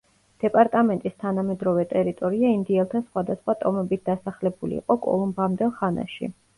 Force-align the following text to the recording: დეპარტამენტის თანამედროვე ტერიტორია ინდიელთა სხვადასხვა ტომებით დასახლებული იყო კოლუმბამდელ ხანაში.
დეპარტამენტის 0.43 1.17
თანამედროვე 1.23 1.85
ტერიტორია 1.91 2.51
ინდიელთა 2.55 3.03
სხვადასხვა 3.05 3.59
ტომებით 3.63 4.05
დასახლებული 4.13 4.83
იყო 4.85 5.03
კოლუმბამდელ 5.09 5.81
ხანაში. 5.81 6.37